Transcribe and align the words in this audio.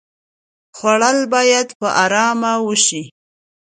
خوړل 0.77 1.17
باید 1.33 1.67
په 1.79 1.87
آرامۍ 2.03 2.57
وشي 2.61 3.03